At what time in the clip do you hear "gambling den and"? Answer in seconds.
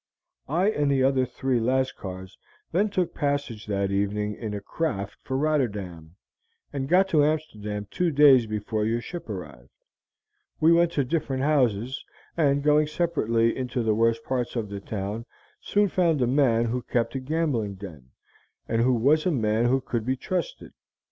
17.19-18.81